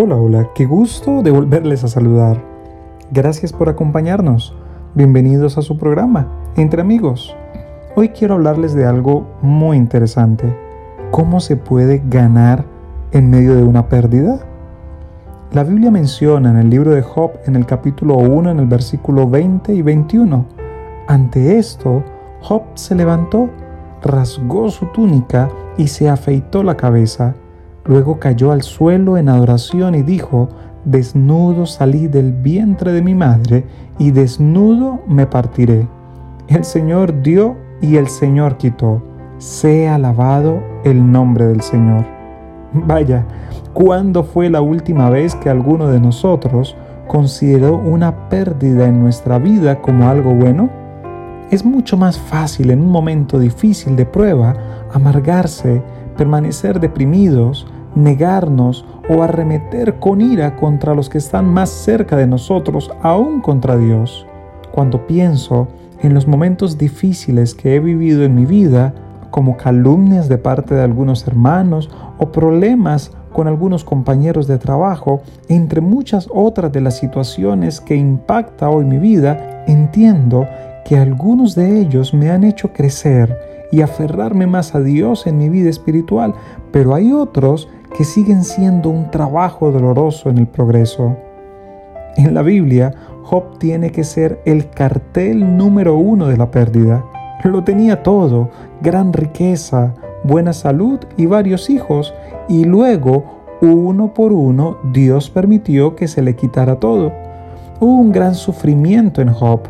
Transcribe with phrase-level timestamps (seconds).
[0.00, 2.40] Hola, hola, qué gusto de volverles a saludar.
[3.10, 4.54] Gracias por acompañarnos.
[4.94, 7.34] Bienvenidos a su programa, Entre Amigos.
[7.96, 10.56] Hoy quiero hablarles de algo muy interesante.
[11.10, 12.64] ¿Cómo se puede ganar
[13.10, 14.38] en medio de una pérdida?
[15.50, 19.28] La Biblia menciona en el libro de Job, en el capítulo 1, en el versículo
[19.28, 20.46] 20 y 21.
[21.08, 22.04] Ante esto,
[22.40, 23.50] Job se levantó,
[24.00, 27.34] rasgó su túnica y se afeitó la cabeza
[27.88, 30.50] Luego cayó al suelo en adoración y dijo,
[30.84, 33.66] Desnudo salí del vientre de mi madre
[33.98, 35.88] y desnudo me partiré.
[36.46, 39.02] El Señor dio y el Señor quitó.
[39.38, 42.04] Sea alabado el nombre del Señor.
[42.72, 43.26] Vaya,
[43.72, 49.80] ¿cuándo fue la última vez que alguno de nosotros consideró una pérdida en nuestra vida
[49.80, 50.68] como algo bueno?
[51.50, 54.54] Es mucho más fácil en un momento difícil de prueba
[54.92, 55.82] amargarse,
[56.16, 57.66] permanecer deprimidos,
[57.98, 63.76] negarnos o arremeter con ira contra los que están más cerca de nosotros, aún contra
[63.76, 64.26] Dios.
[64.72, 65.68] Cuando pienso
[66.00, 68.94] en los momentos difíciles que he vivido en mi vida,
[69.30, 75.80] como calumnias de parte de algunos hermanos o problemas con algunos compañeros de trabajo, entre
[75.80, 80.46] muchas otras de las situaciones que impacta hoy mi vida, entiendo
[80.84, 83.36] que algunos de ellos me han hecho crecer
[83.70, 86.34] y aferrarme más a Dios en mi vida espiritual,
[86.72, 91.16] pero hay otros que siguen siendo un trabajo doloroso en el progreso.
[92.16, 92.92] En la Biblia,
[93.24, 97.04] Job tiene que ser el cartel número uno de la pérdida.
[97.44, 102.14] Lo tenía todo, gran riqueza, buena salud y varios hijos,
[102.48, 103.24] y luego,
[103.60, 107.12] uno por uno, Dios permitió que se le quitara todo.
[107.80, 109.60] Hubo un gran sufrimiento en Job.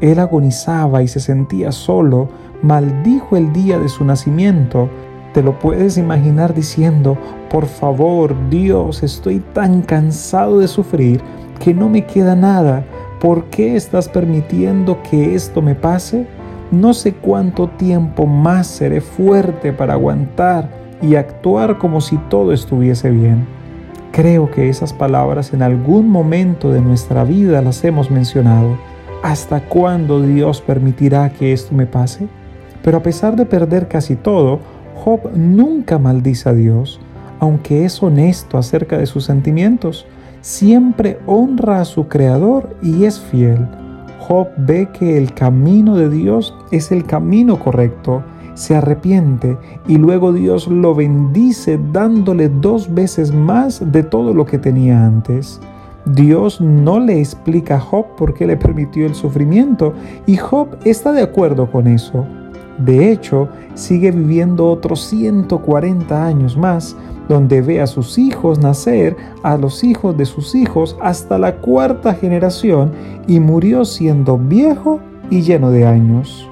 [0.00, 2.28] Él agonizaba y se sentía solo,
[2.62, 4.88] maldijo el día de su nacimiento
[5.32, 7.16] te lo puedes imaginar diciendo,
[7.48, 11.20] por favor, Dios, estoy tan cansado de sufrir
[11.58, 12.84] que no me queda nada.
[13.20, 16.26] ¿Por qué estás permitiendo que esto me pase?
[16.70, 20.68] No sé cuánto tiempo más seré fuerte para aguantar
[21.02, 23.46] y actuar como si todo estuviese bien.
[24.12, 28.76] Creo que esas palabras en algún momento de nuestra vida las hemos mencionado.
[29.22, 32.26] ¿Hasta cuándo Dios permitirá que esto me pase?
[32.82, 34.60] Pero a pesar de perder casi todo,
[35.04, 37.00] Job nunca maldice a Dios,
[37.38, 40.06] aunque es honesto acerca de sus sentimientos.
[40.42, 43.66] Siempre honra a su Creador y es fiel.
[44.18, 48.22] Job ve que el camino de Dios es el camino correcto,
[48.54, 49.56] se arrepiente
[49.88, 55.60] y luego Dios lo bendice dándole dos veces más de todo lo que tenía antes.
[56.04, 59.94] Dios no le explica a Job por qué le permitió el sufrimiento
[60.26, 62.26] y Job está de acuerdo con eso.
[62.84, 66.96] De hecho, sigue viviendo otros 140 años más,
[67.28, 72.14] donde ve a sus hijos nacer, a los hijos de sus hijos, hasta la cuarta
[72.14, 72.92] generación,
[73.26, 76.48] y murió siendo viejo y lleno de años.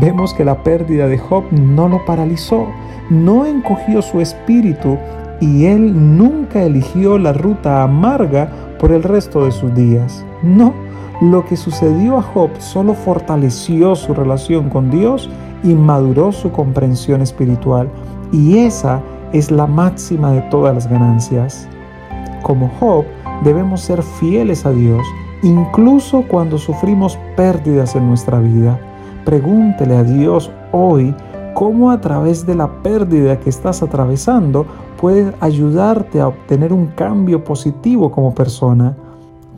[0.00, 2.66] Vemos que la pérdida de Job no lo paralizó,
[3.10, 4.98] no encogió su espíritu,
[5.40, 8.50] y él nunca eligió la ruta amarga
[8.80, 10.24] por el resto de sus días.
[10.42, 10.74] No,
[11.20, 15.30] lo que sucedió a Job solo fortaleció su relación con Dios
[15.62, 17.88] y maduró su comprensión espiritual.
[18.32, 19.00] Y esa
[19.32, 21.68] es la máxima de todas las ganancias.
[22.42, 23.04] Como Job,
[23.44, 25.02] debemos ser fieles a Dios,
[25.42, 28.78] incluso cuando sufrimos pérdidas en nuestra vida.
[29.24, 31.14] Pregúntele a Dios hoy
[31.54, 34.66] cómo a través de la pérdida que estás atravesando
[35.00, 38.96] puede ayudarte a obtener un cambio positivo como persona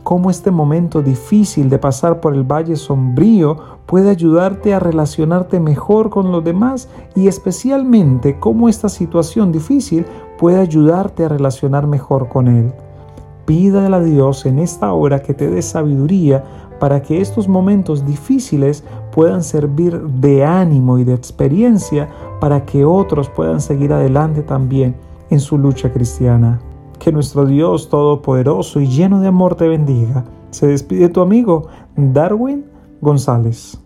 [0.07, 6.09] cómo este momento difícil de pasar por el valle sombrío puede ayudarte a relacionarte mejor
[6.09, 10.05] con los demás y especialmente cómo esta situación difícil
[10.37, 12.71] puede ayudarte a relacionar mejor con Él.
[13.45, 16.41] Pídale a Dios en esta hora que te dé sabiduría
[16.79, 22.07] para que estos momentos difíciles puedan servir de ánimo y de experiencia
[22.39, 24.95] para que otros puedan seguir adelante también
[25.29, 26.61] en su lucha cristiana.
[26.99, 30.25] Que nuestro Dios Todopoderoso y lleno de amor te bendiga.
[30.49, 32.65] Se despide tu amigo Darwin
[33.01, 33.79] González.